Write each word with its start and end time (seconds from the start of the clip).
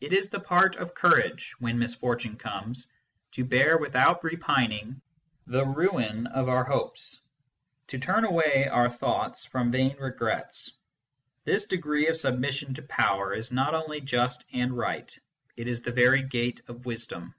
It 0.00 0.14
is 0.14 0.30
the 0.30 0.40
part 0.40 0.76
of 0.76 0.94
courage, 0.94 1.52
when 1.58 1.78
mis 1.78 1.94
fortune 1.94 2.38
comes, 2.38 2.88
to 3.32 3.44
bear 3.44 3.76
without 3.76 4.24
repining 4.24 5.02
the 5.46 5.66
ruin 5.66 6.26
of 6.28 6.48
our 6.48 6.64
hopes, 6.64 7.20
to 7.88 7.98
turn 7.98 8.24
away 8.24 8.66
our 8.66 8.90
thoughts 8.90 9.44
from 9.44 9.70
vain 9.70 9.98
regrets. 9.98 10.72
This 11.44 11.66
degree 11.66 12.08
of 12.08 12.16
submission 12.16 12.72
to 12.72 12.82
Power 12.82 13.34
is 13.34 13.52
not 13.52 13.74
only 13.74 14.00
just 14.00 14.42
and 14.54 14.74
right: 14.74 15.14
it 15.58 15.68
is 15.68 15.82
the 15.82 15.92
very 15.92 16.22
gate 16.22 16.62
of 16.66 16.86
wisdom. 16.86 17.34